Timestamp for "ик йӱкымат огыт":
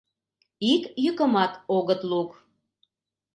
0.73-2.01